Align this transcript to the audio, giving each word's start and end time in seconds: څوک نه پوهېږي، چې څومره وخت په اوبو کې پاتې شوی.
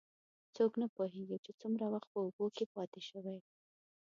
څوک 0.55 0.71
نه 0.81 0.87
پوهېږي، 0.95 1.37
چې 1.45 1.51
څومره 1.61 1.85
وخت 1.93 2.09
په 2.11 2.19
اوبو 2.25 2.45
کې 2.55 2.65
پاتې 2.75 2.99
شوی. 3.09 3.37